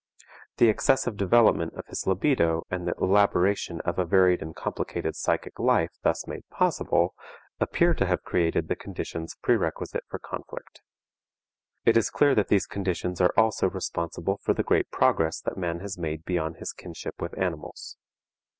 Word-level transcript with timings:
The 0.57 0.67
excessive 0.67 1.15
development 1.15 1.75
of 1.75 1.85
his 1.85 2.07
libido 2.07 2.65
and 2.71 2.87
the 2.87 2.95
elaboration 2.99 3.81
of 3.81 3.99
a 3.99 4.03
varied 4.03 4.41
and 4.41 4.55
complicated 4.55 5.15
psychic 5.15 5.59
life 5.59 5.91
thus 6.01 6.25
made 6.25 6.49
possible, 6.49 7.13
appear 7.59 7.93
to 7.93 8.07
have 8.07 8.23
created 8.23 8.67
the 8.67 8.75
conditions 8.75 9.35
prerequisite 9.43 10.03
for 10.09 10.17
conflict. 10.17 10.81
It 11.85 11.97
is 11.97 12.09
clear 12.09 12.33
that 12.33 12.47
these 12.47 12.65
conditions 12.65 13.21
are 13.21 13.31
also 13.37 13.69
responsible 13.69 14.37
for 14.41 14.55
the 14.55 14.63
great 14.63 14.89
progress 14.89 15.39
that 15.41 15.55
man 15.55 15.81
has 15.81 15.99
made 15.99 16.25
beyond 16.25 16.55
his 16.55 16.73
kinship 16.73 17.21
with 17.21 17.37
animals. 17.37 17.95